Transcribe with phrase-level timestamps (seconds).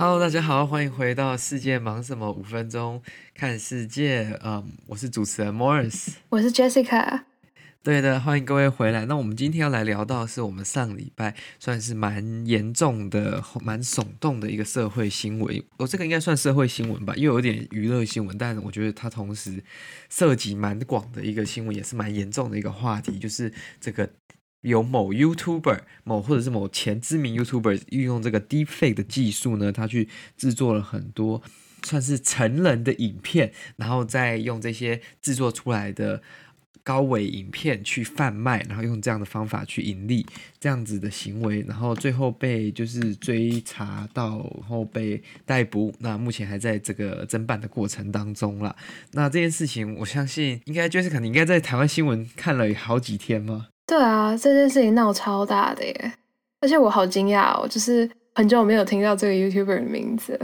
[0.00, 2.32] Hello，大家好，欢迎回到世界忙什么？
[2.32, 3.02] 五分钟
[3.34, 4.34] 看世界。
[4.42, 7.24] 嗯，我是主持人 Morris，我是 Jessica。
[7.82, 9.04] 对的，欢迎各位回来。
[9.04, 15.62] 那我们今天要来聊到的是我们上礼拜算是蛮严重的、蛮耸动的一个社会新闻。
[15.76, 19.62] 我、哦、这个应该算社会新闻吧，又有点娱乐新闻，但我觉得它同时
[20.08, 24.08] 涉及蛮广的一个新闻，也是蛮严重的一个话题，就是这个。
[24.62, 31.42] 有某 YouTuber 某或者是某前知名 YouTuber 运用这个 Deepfake 的技术呢，他去制作了很多
[31.82, 36.20] 算是成人的影片，然后再用这些制作出来的
[36.82, 40.26] 高伪影片去贩卖，然后用这样的方法去盈利，
[40.58, 45.94] 这样子的行为，然后最后被就是追查到，然后被逮捕。
[46.00, 48.74] 那目前还在这个侦办的过程当中啦。
[49.12, 53.68] 那这件事情，我相信应该就是可能应该在台湾新闻看了好几天吗？
[53.90, 56.12] 对啊，这件事情闹超大的耶，
[56.60, 60.38] 而且我好惊讶哦，就是很久没有听到这个 YouTuber 的名字，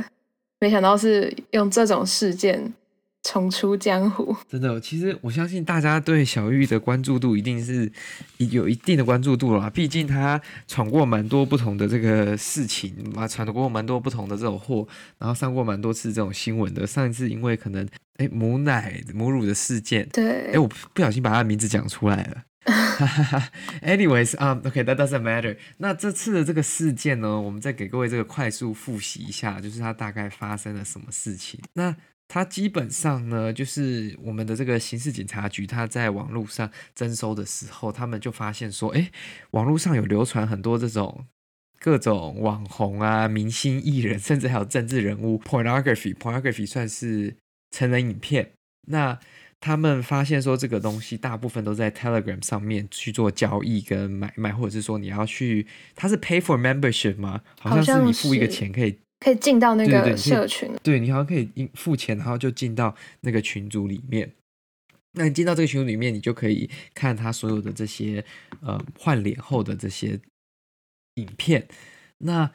[0.59, 2.75] 没想到是用这种事件
[3.23, 4.35] 重出江湖。
[4.51, 7.89] 真的，其实我相信大家对小玉的关注度一定是
[8.39, 14.85] 有一定的关注度了，毕竟他闯过蛮多不同的这个事情嘛，闯过蛮多不同的这种祸，
[15.19, 16.85] 然后上过蛮多次这种新闻的。
[16.85, 22.43] 上一次因为可能哎母奶母乳的事件，对，哎我不小心把他的名字讲出来了。
[23.83, 25.57] Anyways，啊、um，OK，that doesn't matter。
[25.79, 31.61] 那这次的这个事件呢，我们再给各位这个快速复习一下，就是它大概发生了什么事情。
[31.75, 31.95] 那
[32.29, 39.11] 它基本上呢，就是我们的这个刑事警察局，它在网络上征收的时候，他们就发现说，哎，
[39.53, 41.27] 网络上有流传很多这种
[41.79, 47.37] 各种网红啊、明星艺人，甚至还有政治人物 pornography，pornography 算是
[47.71, 48.53] 成人影片。
[48.89, 49.19] 那
[49.67, 57.41] 他们发现说，这个东西大部分都在 Telegram 上面去做交易跟买卖，或者是说你要去，它是 Pay for Membership 吗？
[57.59, 60.71] 好像是你付一个钱可以可以进到那个社群。
[60.85, 64.31] 对，你好像可以付钱，然后就进到那个群组里面。
[65.15, 68.25] 那你进到这个群组里面，你就可以看他所有的这些
[68.61, 70.21] 呃换脸后的这些
[71.17, 71.67] 影片。
[72.19, 72.53] 那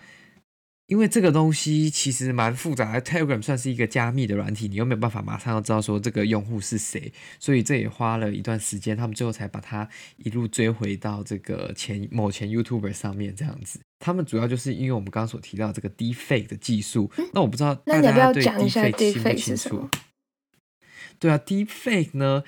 [0.92, 9.88] 因为这个东西其实蛮复杂的，Telegram 算是一个加密的软体，你又没有办法马上要知道说这个用户是谁，所以这也花了一段时间，他们最后才把它
[10.18, 13.80] 一路追回到这个前某前 YouTuber 上面这样子。
[14.00, 19.90] 他们主要就是因为我们刚刚所提到这个 Deepfake 的技术，嗯、那我不知道大家对 Deepfake 清不清楚？
[21.18, 22.44] 对啊，Deepfake 呢，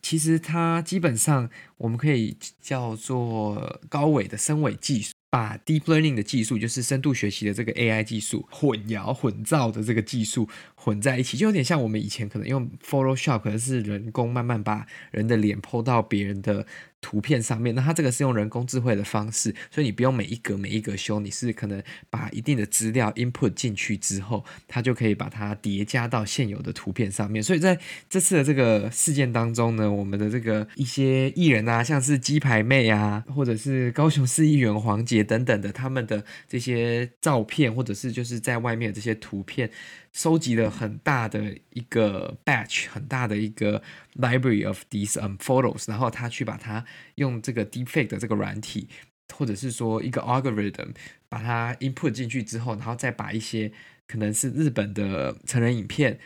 [0.00, 5.12] 其实它基本上我们可以叫做高伪的深伪技术。
[5.34, 16.64] 把 deep learning 的技术，就是深度学习的这个 AI 技术，混淆混造的这个技术混在一起，就有点像我们以前可能用 Photoshop，可能是人工慢慢把人的脸 po 到别人的
[17.04, 17.74] 图片上面。
[17.74, 27.42] 那它这个是用人工智慧的方式，所以你不用每一格每一格修，你是可能把一定的资料 input 进去之后，它就可以把它叠加到现有的图片上面。
[27.42, 27.78] 所以在
[28.08, 35.24] 这次的这个事件当中呢，我们的这个一些艺人啊，像是鸡排妹啊，或者是高雄市议员黄杰。
[35.24, 39.70] 等等的，他们的这些照片，或者是就是在外面的这些图片，
[40.14, 43.82] 收集了很大的一个 batch，很大的一个
[44.14, 46.84] library of these um photos，然后他去把它
[47.16, 48.88] 用这个 deepfake 的这个软体，
[49.34, 50.94] 或者是说一个 algorithm，
[51.28, 53.72] 把它 input 进去之后，然后再把一些
[54.06, 56.18] 可能是日本的成人影片。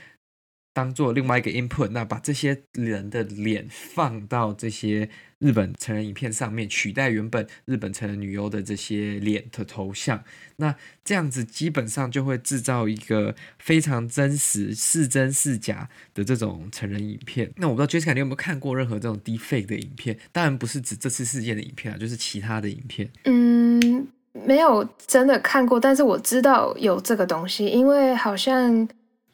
[0.78, 10.22] 当做另外一个 input，那把这些人的脸放到这些日本成人影片上面，取代原本日本成人女优的这些脸的头像，
[10.59, 17.50] 那这样子基本上就会制造一个非常真实、是真是假的这种成人影片。
[17.56, 20.16] 那我不知道 Jessica 你有没有看过任何这种 deepfake 的影片？
[20.31, 23.10] 当然不是指这次事件的影片啊，就是其他的影片。
[23.25, 24.06] 嗯，
[24.47, 28.89] 没有真的看过，但是我知道有这个东西，因为好像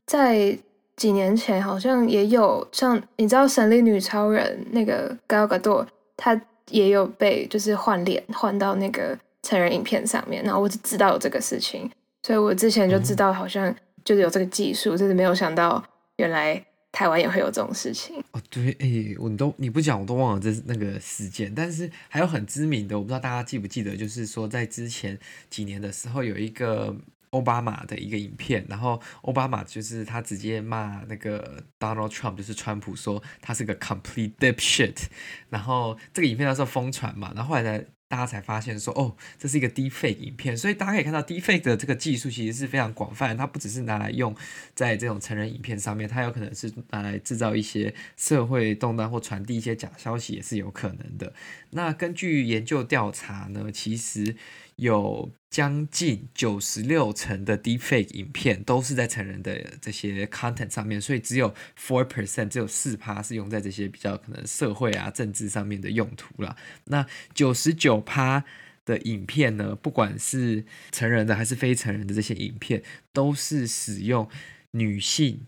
[0.07, 0.59] 在。
[0.97, 6.41] 几年前好像也有像你知道《神力女超人》那个 Gal Gadot，她
[6.71, 11.91] 也有被就是换脸换到那个成人影片上面，然后我只知道有这个事情，
[12.23, 13.75] 所以我之前就知道好像
[14.05, 15.83] 就是有这个技术，就是没有想到
[16.17, 18.17] 原来台湾也会有这种事情。
[18.31, 25.19] 哦，对，哎、欸，我都你不讲我都忘了这是那个事件，但是还有很知名的，我不知道大家记不记得，就是说在之前
[25.51, 26.95] 几年的时候有一个。
[27.35, 35.07] 奥巴马的一个影片，然后奥巴马就是他直接骂那个 Donald Trump，就是川普说他是个 complete dipshit，
[35.51, 40.57] 然后这个影片那时候疯传嘛，然后后来呢，大家才发现说，哦，这是一个 deepfake 影片。
[40.57, 44.33] 所以大家可以看到，deepfake 的这个技术其实是非常广泛，它不只是拿来用
[44.77, 51.33] 在这种成人影片上面，它有可能是拿来制造一些社会动荡或传递一些假消息，也是有可能的。
[51.71, 54.37] 那根据研究调查呢，其实。
[54.77, 66.57] 有将近九十六成的 deepfake 影片都是在成人的这些 content 上面，所以只有 four percent，只有四趴是用在这些比较可能社会啊、政治上面的用途啦。
[66.85, 68.45] 那九十九趴
[68.85, 72.83] 的影片呢，不管是成人的还是非成人的这些影片，
[73.13, 74.29] 都是使用
[74.73, 75.47] 女性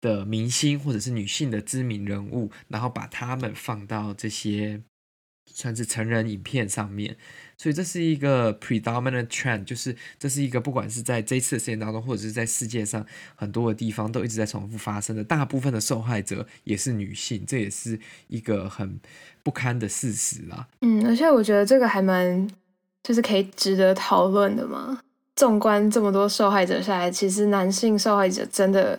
[0.00, 4.82] 的明星或者是女性的知名人物，然后把他们放到这些。
[5.52, 7.16] 算是成人影片上面，
[7.60, 13.04] 所以这是一个 predominant trend，就是这是一个不管是在这次的事件当中，或者是在世界上
[13.36, 15.22] 很多的地方都一直在重复发生的。
[15.22, 18.98] 大部分的受害者也是女性，这也是一个很
[19.42, 20.66] 不堪的事实啦。
[20.80, 22.48] 嗯，而且我觉得这个还蛮
[23.02, 24.98] 就是可以值得讨论的嘛。
[25.36, 28.98] 纵观这么多受害者下来，其实男性受害者真的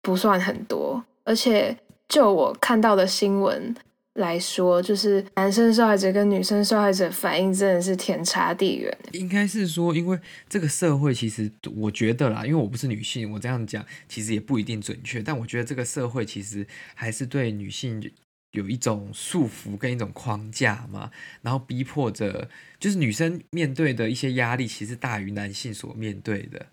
[0.00, 1.76] 不算很多，而且
[2.08, 3.74] 就我看到的新闻。
[4.14, 8.94] 来说，就是男生受害者跟女生受害者反应真的是天差地远。
[9.12, 10.18] 应该是说，因为
[10.50, 15.22] 这个社会其实，我觉得啦，因为我不是女性，我这样讲其实也不一定准确。
[15.22, 18.12] 但我觉得这个社会其实还是对女性
[18.50, 21.10] 有一种束缚跟一种框架嘛，
[21.40, 26.66] 然后逼迫着，就是女生面对的一些压力，其实大于男性所面对的，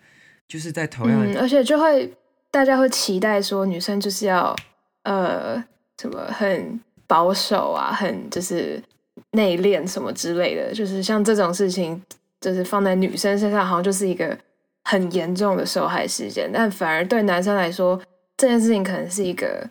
[0.45, 2.13] 就是在同样而且就会
[2.51, 4.53] 大家会期待说，女生就是要
[5.03, 5.63] 呃
[6.01, 6.77] 什么很。
[7.09, 8.81] 保守啊，很就是
[9.31, 12.01] 内敛什么之类的，就是像这种事情，
[12.39, 14.37] 就是放在女生身上，好像就是一个
[14.83, 17.99] 很严重的受害事件，但反而对男生来说，
[18.37, 19.67] 这件事情可能是一个。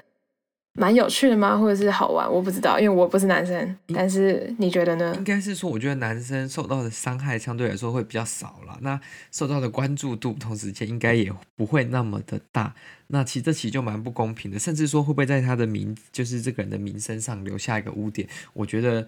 [0.79, 1.59] 蛮有趣的吗？
[1.59, 2.31] 或者是好玩？
[2.33, 3.77] 我不知道，因为我不是男生。
[3.93, 5.13] 但是你觉得呢？
[5.17, 8.79] 应该是说，我觉得男生受到的伤害相对来说会比较少了。
[8.81, 9.01] 那
[9.33, 12.75] 受到的关注度同时间应该也不会那么的大。
[13.09, 18.29] 那其实这其实就蛮不公平的，甚至说会不会在他的名，就是这个人的名声上留下一个污点？
[18.53, 19.07] 我觉得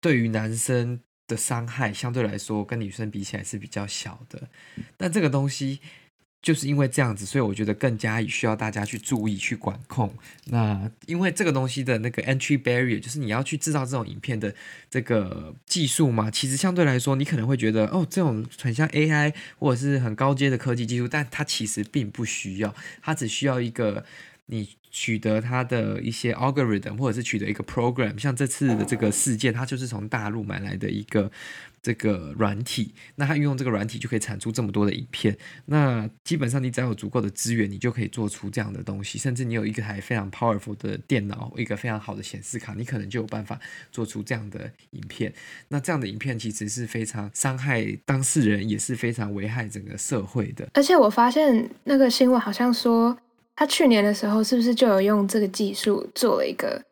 [0.00, 4.48] 对于男生的伤害相对来说跟女生比起来是比较小的。
[4.96, 5.80] 但这个东西。
[6.40, 10.12] 就是因为这样子，所以我觉得更加需要大家去注意、去管控。
[10.44, 14.54] 那因为这个东西的那个 entry barrier，就是你要去制造这种影片的
[14.88, 24.04] 这个技术嘛，其实相对来说，你可能会觉得哦，这种很像 AI 或者是很高阶的科技技术，但它其实并不需要，它只需要一个
[24.46, 28.16] 你取得它的一些 algorithm，或者是取得一个 program。
[28.16, 31.30] 像这次的这个事件，它就是从大陆买来的一个。
[31.88, 35.34] 这个软体，那它运用这个软体就可以产出这么多的影片。
[35.64, 39.18] 那基本上你只要有足够的资源，你就可以做出这样的东西。
[39.18, 43.58] 甚至你有一个台非常 powerful 的电脑，一个非常好的显示卡，你可能就有办法
[43.90, 45.32] 做出这样的影片。
[45.68, 50.68] 那这样的影片其实是非常伤害当事人，也是非常危害整个社会的。
[50.74, 53.16] 而且我发现那个新闻好像说，
[53.56, 56.84] 他去年的时候是不是就有用这个技术做了一个？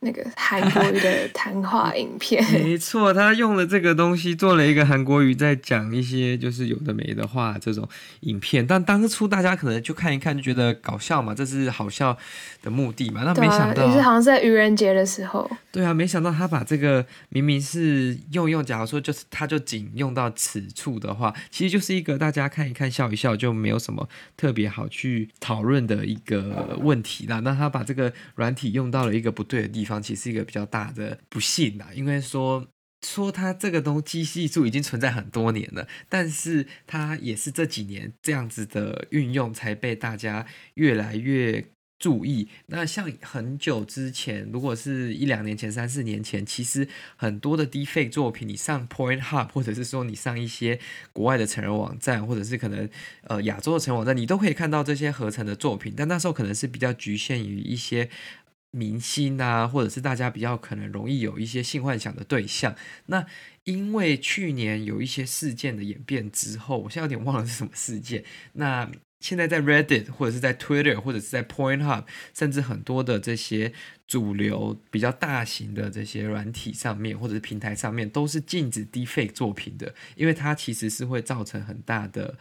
[0.00, 7.88] 那个韩国语的谈话影片， 没错，他用了这个东西做了一个韩国语在讲一些就是有的没的话这种
[8.20, 12.16] 影片，但当初大家可能就看一看就觉得搞笑嘛，这是好笑
[12.62, 27.40] 的目的嘛，那没想到，也是好像在愚人节的时候，对啊，没想到他把这个明明是用用，假如说就是他就仅用到此处的话，其实就是一个大家看一看笑一笑就没有什么特别好去讨论的一个问题啦。
[27.40, 29.87] 那他把这个软体用到了一个不对的地方。
[29.88, 32.66] 方其实是一个比较大的不幸啦，因为说
[33.06, 41.64] 说它这个东西技术已经存在很多年了，但是它也是这几年这样子的运用才被大家越来越
[42.00, 42.48] 注意。
[42.66, 50.80] 那像很久之前，如果是一两年前、三四年前，其实很多的 deepfake 作品，你上 Pornhub 或者是说你上一些
[51.12, 52.88] 国外的成人网站，或者是可能
[53.22, 58.10] 呃亚洲的成人网站，你都可以看到这些合成的作品，但那时候可能是比较局限于一些。
[58.70, 62.76] 明星啊，或者是大家比较可能容易有一些性幻想的对象。
[63.06, 63.24] 那
[63.64, 68.24] 因为去年有一些事件的演变之后，我现在有点忘了是什么事件。
[68.52, 73.72] 那现在在 Reddit 或者是在 Twitter 或者是在 Pornhub，甚至很多的这些
[74.06, 82.38] 主流比较大型的这些软体上面或者是平台上面，都是禁止 Deepfake 作品的，因为它其实是会造成很大的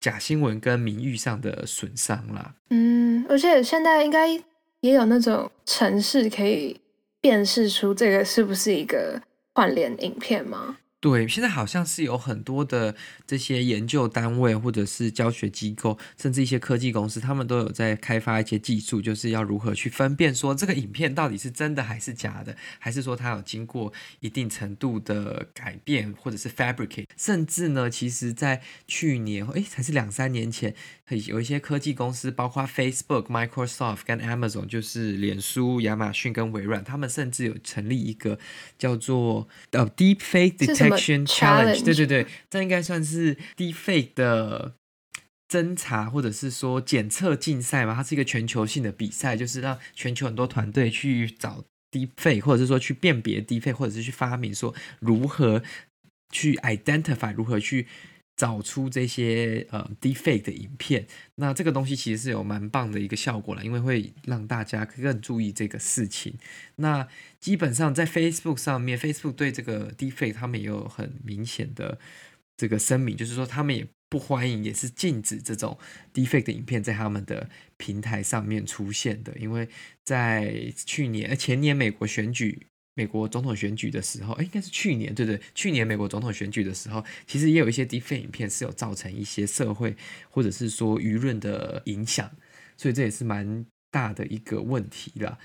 [0.00, 2.54] 假新闻跟名誉上的损伤啦。
[2.70, 4.42] 嗯，而且现在应该。
[4.82, 6.80] 也有那种城市可以
[7.20, 9.22] 辨识出这个是不是一个
[9.54, 10.78] 换脸影片吗？
[11.02, 12.94] 对，现在好像是有很多的
[13.26, 27.06] 这些研究单位，或者是教学机构，甚至一些科技公司，他们都有在开发一些技术，就是要如何去分辨说这个影片到底是真的还是假的，还是说它有经过一定程度的改变，或者是 fabricate。
[27.16, 30.72] 甚至呢，其实在去年，诶，才是两三年前，
[31.26, 38.38] 有一些科技公司，包括 Facebook、Microsoft 跟 Amazon，就是脸书、亚马逊跟微软，他们甚至有成立一个
[38.78, 41.26] 叫做呃 Deepfake Detect Detection。
[41.26, 44.74] Challenge，对对对，这应该算是 Deepfake 的
[45.48, 47.94] 侦查或者是说检测竞赛嘛？
[47.94, 55.62] 它是一个全球性的比赛，就是让全球很多团队去找 Deepfake，或者是说去辨别 Deepfake，或者是去发明说如何
[56.30, 57.86] 去 identify，如何去
[58.36, 61.06] 找出这些呃 defake 的影片。
[61.36, 66.34] 那这个东西其实是有蛮棒的一个效果了，因为会让大家更注意这个事情。
[66.76, 67.06] 那
[67.40, 71.98] 基本上在 Facebook 上面，Facebook 对这个 defake 他们也有很明显的
[72.56, 75.78] 这个声明，就是说他们也不欢迎，也是禁止这种
[76.12, 79.36] defake 的影片在他们的平台上面出现的。
[79.38, 79.68] 因为
[80.04, 89.96] 在去年、前年美国选举、美国总统选举的时候，哎，应该是去年，对对，去年美国总统选举的时候，其实也有一些 Deepfake 影片是有造成一些社会
[90.30, 92.30] 或者是说舆论的影响，
[92.76, 95.38] 所以这也是蛮大的一个问题啦。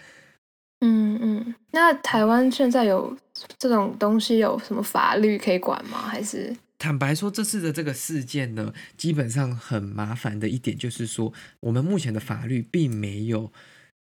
[0.81, 3.17] 嗯嗯，那台湾现在有
[3.57, 6.01] 这种东西有什么法律可以管吗？
[6.01, 13.51] 还是坦白说，这次的这个事件呢，基本上很麻烦的一点就是说，我们目前的法律并没有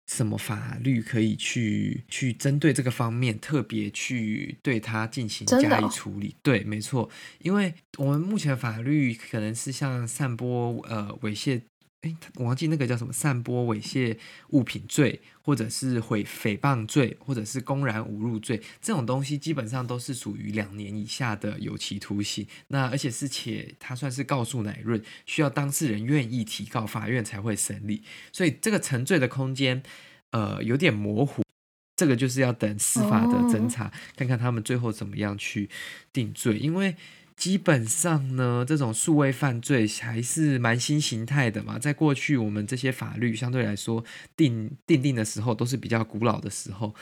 [0.07, 6.37] 什么法律可以去去针对这个方面特别去对它进行加以处理。
[6.43, 7.11] 对，没错，
[7.41, 11.63] 因为我们目前法律可能是像散播呃猥亵。
[12.03, 14.17] 诶，我忘记那个叫什么，散播猥亵
[14.51, 22.47] 物品罪，或者是毁诽谤罪，或者是公然侮辱罪，这种东西基本上都是属于两年以下的有期徒刑。
[22.69, 28.03] 那而且是且他算是告诉乃论，需要当事人愿意提告，法院才会审理。
[28.31, 29.83] 所以这个沉罪的空间，
[30.31, 31.43] 呃，有点模糊。
[31.97, 35.71] 这个就是要等司法的侦查，看看他们最后怎么样去
[36.13, 36.95] 定罪，因为。
[37.37, 41.79] 基本上呢，这种数位犯罪还是蛮新形态的嘛。
[41.79, 44.03] 在过去，我们这些法律相对来说
[44.35, 46.95] 定定定的时候，都是比较古老的时候，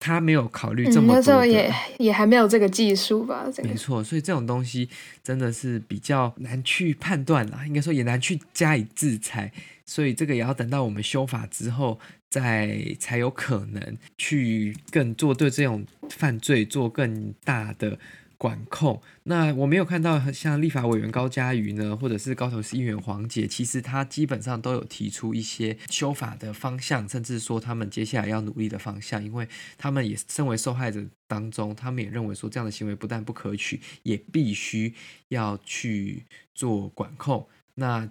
[0.00, 1.16] 他没有考虑这么多。
[1.16, 3.46] 那时候也也还没有这个技术吧？
[3.54, 4.88] 这个、没错，所以这种东西
[5.22, 9.52] 真的是比较难去判断啦，应该说也难去加以制裁。
[9.84, 12.00] 所以这个也要等到我们修法之后，
[12.30, 17.98] 再才有可能去更做对这种犯罪做更大的。
[18.38, 19.00] 管控。
[19.24, 34.94] 那我没有看到像立法委员高嘉瑜呢，或者是高雄市议员黄杰，其实他基本上都有提出一些修法的方向，甚至说他们接下来要努力的方向，因为他们也身为受害者当中，他们也认为说这样的行为不但不可取，也必须
[35.28, 36.24] 要去
[36.54, 37.46] 做管控。
[37.74, 38.10] 那，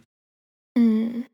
[0.76, 1.26] 嗯。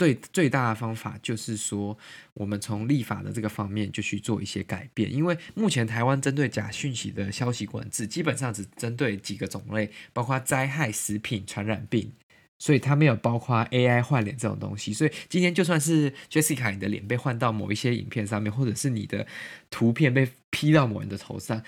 [0.00, 1.94] 对，最大的方法就是说，
[2.32, 5.12] 我们从立法的这个方面就去做一些改变。
[5.12, 12.10] 因为目前台湾针对假讯息的消息管制，基本上只针对几个种类，包括灾害、食品、传染病，
[12.58, 14.94] 所以它没有包括 AI 换脸这种东西。
[14.94, 19.26] 所以今天就算是 Jessica 你的脸被换到某一些影片上面，或者是你的
[19.68, 21.62] 图片被 P 到某人的头上。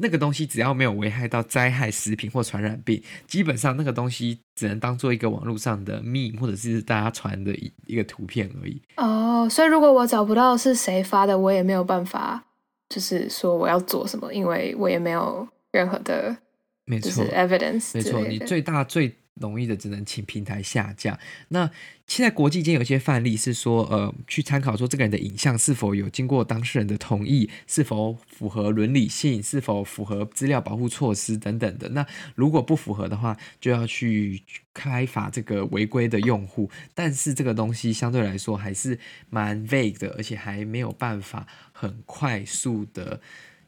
[0.00, 8.80] 那个东西只要没有危害到灾害、食品或传染病，基本上那个东西只能当做一个网络上的 meme 或者是大家传的一一个图片而已。
[8.96, 12.42] 哦，所以如果我找不到是谁发的，我也没有办法，
[12.88, 16.36] 就是说我要做什么，因为我也没有任何的，
[16.84, 19.14] 没错，evidence，没错，你最大最。
[19.40, 21.18] 容易的只能请平台下架。
[21.48, 21.68] 那
[22.06, 31.88] 现在国际间有些范例是说，呃，去参考说这个人的影像是否有经过当事人的同意，是否符合伦理性，是否符合资料保护措施等等的。
[31.90, 34.42] 那如果不符合的话，就要去
[34.74, 36.68] 开罚这个违规的用户。
[36.94, 43.20] 但是这个东西相对来说还是蛮 vague 的，而且还没有办法很快速的，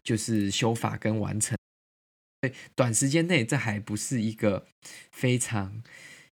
[0.02, 1.56] 就是修法跟完成。
[2.74, 4.66] 短时间内，这还不是一个
[5.10, 5.82] 非常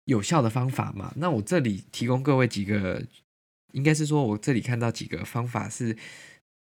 [0.07, 1.13] 有效的方法嘛？
[1.17, 3.05] 那我这里提供各位几个，
[3.73, 5.97] 应该是说我这里看到几个方法是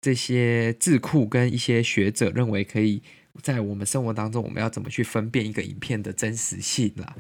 [0.01, 3.03] 这些智库跟一些学者认为可以
[3.43, 7.17] 在我们生活当中，我们要怎么去分辨一个影片的真实性啦？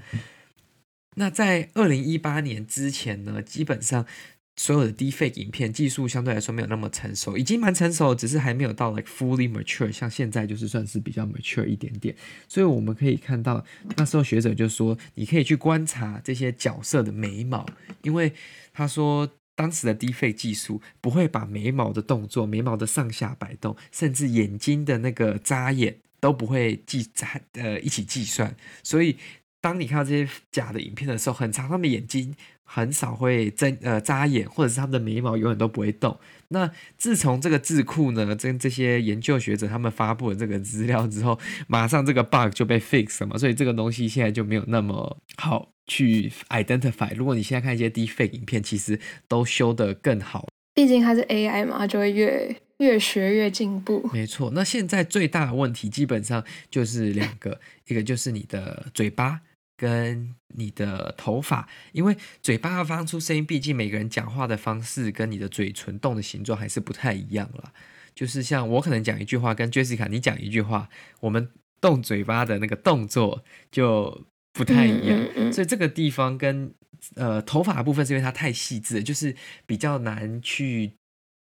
[1.16, 4.06] 那在二零一八年之前呢，基本上。
[4.56, 12.14] 所有的 deepfake 影片技术相对来说没有那么成熟，已经蛮成熟，只是还没有到 like fully mature，像现在就是算是比较 mature 一点点。
[12.46, 13.64] 所以我们可以看到，
[13.96, 17.66] 那时候学者就说，你可以去观察这些角色的眉毛，
[18.02, 18.32] 因为
[18.72, 27.08] 他说当时的 deepfake 技术不会把眉毛的动作、眉毛的上下摆动，甚至眼睛的那个眨眼都不会计
[27.54, 29.16] 呃一起计算，所以
[29.62, 36.18] 当你看到这些假的影片的时候，很长他们眼睛很少会睁呃眨眼，或者是他们的眉毛永远都不会动。
[36.48, 41.38] 那自从这个智库呢，跟这些研究学者他们发布了这个资料之后，
[41.68, 47.14] 马上这个 bug 就被 fix 了嘛，所以这个东西现在就没有那么好去 identify。
[47.14, 50.48] 如果你现在看一些 deepfake 影片，其实都修得更好。
[50.74, 54.08] 毕竟它是 AI 嘛，它就会越越学越进步。
[54.12, 59.40] 没错，那现在最大的问题基本上就是两个，一个就是你的嘴巴
[59.82, 67.72] 跟你的头发，因为嘴巴要发出声音，毕竟每个人讲话的方式跟你的嘴唇动的形状还是不太一样了。
[68.14, 71.48] 就是像我可能讲一句话，跟 Jessica 你讲一句话，我们
[71.80, 76.72] 动嘴巴的那个动作就不太一样，嗯嗯嗯，所以这个地方跟。
[77.16, 79.34] 呃，头发的部分是因为它太细致了，就是
[79.66, 80.92] 比较难去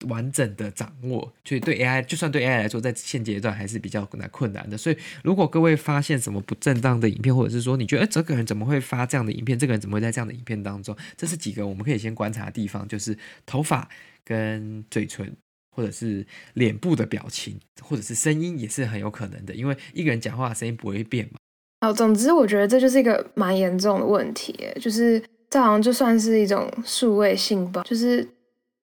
[0.08, 4.78] 完整的掌握，所以对 AI，就算对 AI 来说，在现阶段还是比较难困难的。
[4.78, 9.60] 所以，如果各位发现什么不正当的影片，或者是说你觉得，哎，这个人怎么会发这样的影片？
[9.60, 10.96] 这个人怎么会在这样的影片当中？
[11.18, 13.90] 这是几个我们可以先观察的地方，就是头发
[14.24, 15.36] 跟嘴唇，
[15.76, 19.54] 或者是脸部的表情，或者是声音，也是很有可能的。
[19.54, 21.40] 因为一个人讲话的声音不会变嘛。
[21.82, 25.22] 好，总之我觉得这就是一个蛮严重的问题，就是。
[25.52, 28.24] 这好像就算是一种数位性暴，就是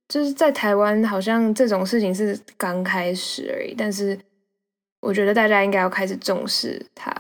[0.09, 3.75] 就是在台湾，好像这种事情是刚开始而已。
[3.77, 4.19] 但是
[5.01, 7.11] 我觉得大家应该要开始重视它，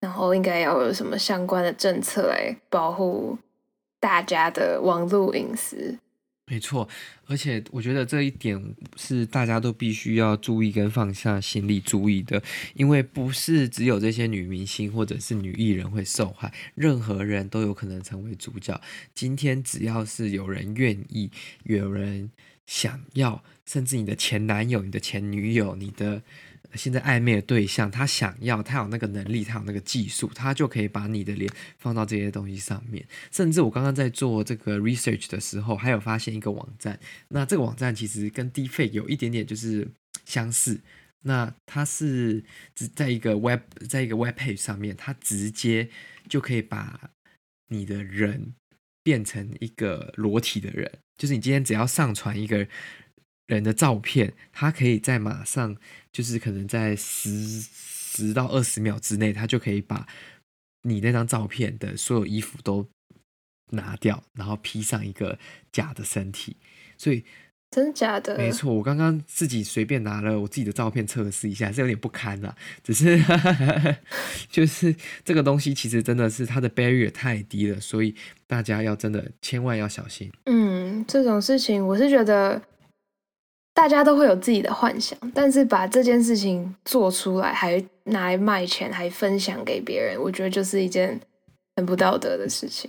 [0.00, 3.38] 然后应该要有什么相关的政策来保护
[3.98, 5.98] 大家的网络隐私。
[6.46, 6.86] 没错，
[7.26, 12.42] 而且我觉得这一点是大家都必须要注意跟放下心力注意的，
[12.74, 18.78] 因为不是只有这些女明星或者是女艺人会受害，任何人都有可能成为主角。
[19.14, 21.30] 今天只要是有人愿意，
[21.62, 22.30] 有人
[22.66, 26.22] 想要，甚至你的前男友、你的前女友、你的。
[26.74, 33.06] 现在暧昧的对象，他想要，他有那个能力，他有那个技术，他就可以把你的脸放到这些东西上面。
[33.30, 36.98] 甚至我刚刚在做这个 research 的时候，还有发现一个网站。
[37.28, 39.88] 那这个网站其实跟 d f a k 有一点点就是
[40.24, 40.80] 相似。
[41.22, 45.88] 那它是只在一个 web，在一个 web page 上面，它直接
[46.28, 47.10] 就可以把
[47.68, 48.54] 你的人
[49.02, 50.90] 变成一个裸体的人。
[51.16, 52.66] 就是你今天只要上传一个。
[53.46, 55.76] 人的照片，他可以在马上，
[56.12, 60.06] 就是可能在十十到二十秒之内，他就可以把
[60.82, 62.86] 你那张照片的所有衣服都
[63.70, 65.38] 拿掉，然后披上一个
[65.70, 66.56] 假的身体。
[66.96, 67.22] 所以，
[67.70, 68.38] 真的假的？
[68.38, 72.56] 没错，我刚刚自己随便拿了我自己的照片测试一下，是有点不堪啊。
[72.82, 73.22] 只是，
[74.48, 78.14] 就是这个东西其实真的是它的 barrier 太低了，所以
[78.46, 80.32] 大家要真的千万要小心。
[80.44, 82.62] 嗯，这种事情我是觉得。
[83.74, 91.20] 大家都会有自己的幻想，但是把这件事情做出来，还拿来卖钱，还分享给别人，我觉得就是一件
[91.74, 92.88] 很不道德的事情。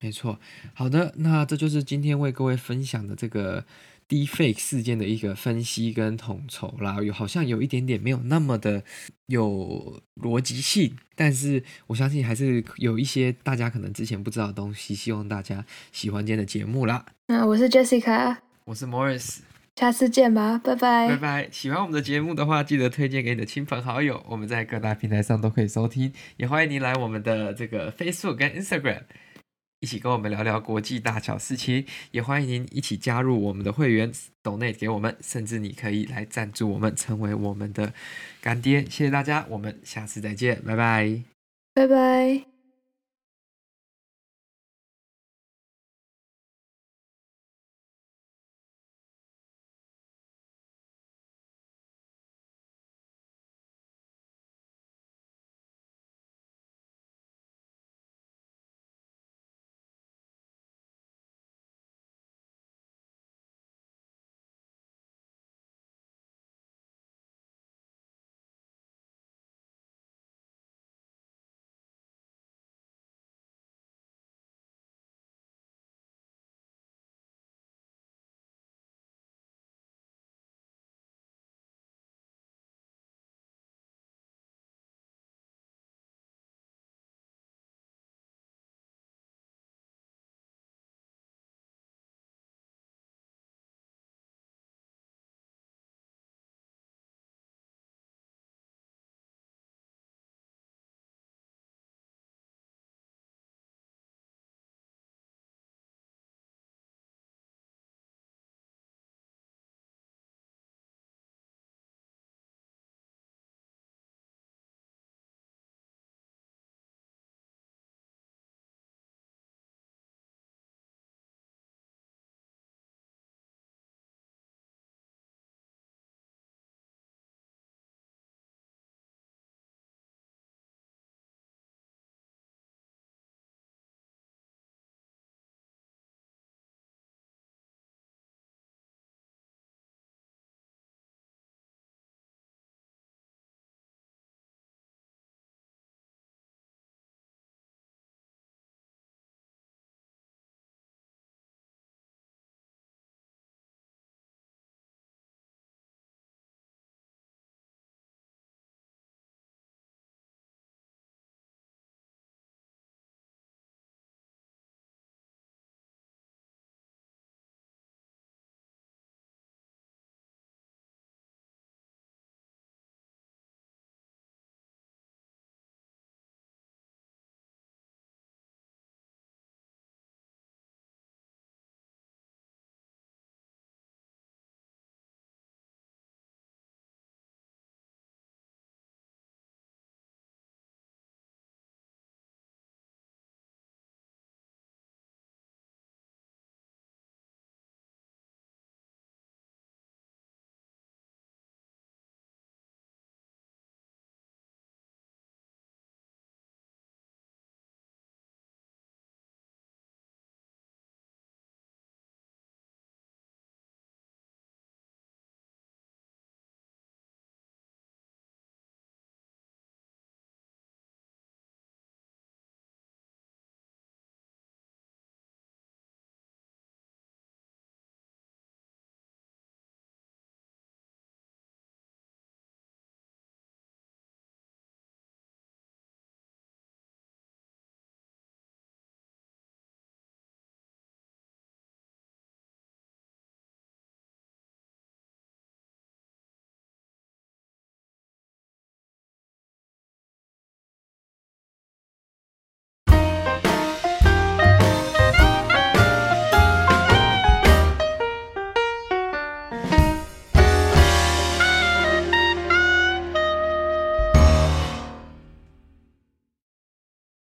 [0.00, 0.38] 没错，
[0.74, 3.64] 好的，那这就是今天为各位分享的这个
[4.08, 7.00] Deepfake 事件的一个分析跟统筹啦。
[7.00, 8.82] 有好像有一点点没有那么的
[9.26, 14.96] 有逻辑性，但是我相信还是有一些大家可能之前不知道的东西。
[14.96, 17.06] 希望大家喜欢今天的节目啦。
[17.26, 19.38] 那我是 Jessica，我是 Morris。
[19.78, 21.06] 下次见吧，拜拜。
[21.06, 21.48] 拜拜。
[21.52, 24.20] 喜欢我们的节目的话，记得推荐给你的亲朋好友。
[24.28, 29.02] 我们在各大平台上都可以收听，也欢迎您来我们的这个 Facebook 跟 Instagram，
[29.78, 31.86] 一起跟我们聊聊国际大小事情。
[32.10, 34.12] 也欢迎您一起加入我们的会员
[34.42, 37.92] ，Donate 给我们，甚至你可以来赞助我们，成为我们的
[38.42, 38.80] 干爹。
[38.80, 41.22] 谢谢大家，我们下次再见，拜拜。
[41.72, 42.57] 拜拜。